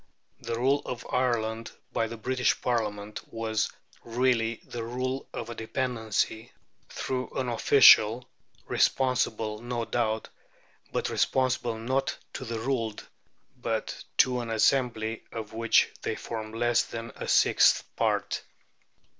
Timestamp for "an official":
7.35-8.27